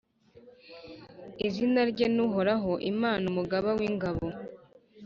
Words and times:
Izina 1.47 1.81
rye 1.91 2.05
ni 2.13 2.21
Uhoraho, 2.27 2.71
Imana 2.91 3.23
umugaba 3.31 3.69
w’ingabo. 3.77 4.25